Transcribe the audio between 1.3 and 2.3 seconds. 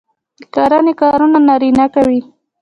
نارینه کوي.